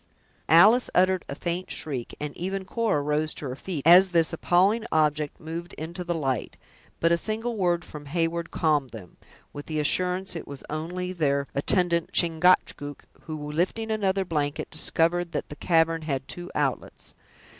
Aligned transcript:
Alice 0.49 0.89
uttered 0.95 1.23
a 1.29 1.35
faint 1.35 1.69
shriek, 1.69 2.15
and 2.19 2.35
even 2.35 2.65
Cora 2.65 3.03
rose 3.03 3.35
to 3.35 3.45
her 3.45 3.55
feet, 3.55 3.85
as 3.85 4.09
this 4.09 4.33
appalling 4.33 4.83
object 4.91 5.39
moved 5.39 5.73
into 5.73 6.03
the 6.03 6.15
light; 6.15 6.57
but 6.99 7.11
a 7.11 7.17
single 7.17 7.55
word 7.55 7.85
from 7.85 8.07
Heyward 8.07 8.49
calmed 8.49 8.89
them, 8.89 9.17
with 9.53 9.67
the 9.67 9.79
assurance 9.79 10.35
it 10.35 10.47
was 10.47 10.63
only 10.71 11.13
their 11.13 11.45
attendant, 11.53 12.13
Chingachgook, 12.13 13.05
who, 13.27 13.51
lifting 13.51 13.91
another 13.91 14.25
blanket, 14.25 14.71
discovered 14.71 15.33
that 15.33 15.49
the 15.49 15.55
cavern 15.55 16.01
had 16.01 16.27
two 16.27 16.49
outlets. 16.55 17.13